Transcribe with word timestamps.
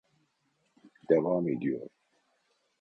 Devam 1.09 1.47
ediyor 1.49 1.89